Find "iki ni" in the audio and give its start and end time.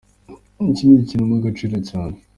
0.71-0.95